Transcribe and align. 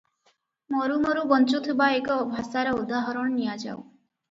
ମରୁ 0.75 0.95
ମରୁ 1.03 1.25
ବଞ୍ଚୁଥିବା 1.33 1.91
ଏକ 1.99 2.17
ଭାଷାର 2.33 2.73
ଉଦାହରଣ 2.81 3.37
ନିଆଯାଉ। 3.39 3.79